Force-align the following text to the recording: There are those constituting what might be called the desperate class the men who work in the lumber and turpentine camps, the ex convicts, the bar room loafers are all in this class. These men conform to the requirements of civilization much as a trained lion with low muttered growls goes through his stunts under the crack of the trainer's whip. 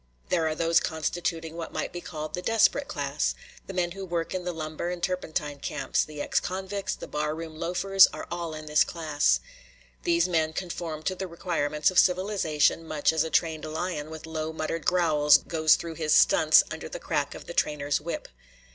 There 0.29 0.47
are 0.47 0.55
those 0.55 0.79
constituting 0.79 1.55
what 1.55 1.71
might 1.73 1.93
be 1.93 2.01
called 2.01 2.33
the 2.33 2.41
desperate 2.41 2.87
class 2.87 3.35
the 3.67 3.73
men 3.75 3.91
who 3.91 4.03
work 4.03 4.33
in 4.33 4.45
the 4.45 4.51
lumber 4.51 4.89
and 4.89 5.03
turpentine 5.03 5.59
camps, 5.59 6.03
the 6.03 6.23
ex 6.23 6.39
convicts, 6.39 6.95
the 6.95 7.05
bar 7.07 7.35
room 7.35 7.55
loafers 7.59 8.07
are 8.11 8.25
all 8.31 8.55
in 8.55 8.65
this 8.65 8.83
class. 8.83 9.41
These 10.01 10.27
men 10.27 10.53
conform 10.53 11.03
to 11.03 11.13
the 11.13 11.27
requirements 11.27 11.91
of 11.91 11.99
civilization 11.99 12.83
much 12.87 13.13
as 13.13 13.23
a 13.23 13.29
trained 13.29 13.65
lion 13.65 14.09
with 14.09 14.25
low 14.25 14.51
muttered 14.51 14.87
growls 14.87 15.37
goes 15.37 15.75
through 15.75 15.93
his 15.93 16.15
stunts 16.15 16.63
under 16.71 16.89
the 16.89 16.97
crack 16.99 17.35
of 17.35 17.45
the 17.45 17.53
trainer's 17.53 18.01
whip. 18.01 18.27